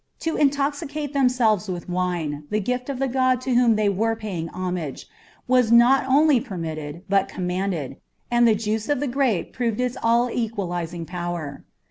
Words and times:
To 0.21 0.35
intoxicate 0.35 1.13
themselves 1.13 1.67
with 1.69 1.87
wine, 1.87 2.45
the 2.49 2.59
gift 2.59 2.89
of 2.89 2.97
the 2.97 3.07
god 3.07 3.39
to 3.41 3.53
whom 3.53 3.75
they 3.75 3.87
were 3.87 4.15
paying 4.15 4.49
homage, 4.49 5.07
was 5.47 5.71
not 5.71 6.07
only 6.07 6.39
permitted, 6.39 7.03
but 7.07 7.29
commanded, 7.29 7.97
and 8.31 8.47
the 8.47 8.55
juice 8.55 8.89
of 8.89 8.99
the 8.99 9.05
grape 9.07 9.53
proved 9.53 9.79
its 9.79 9.97
all 10.01 10.31
equalizing 10.31 11.05
power. 11.05 11.65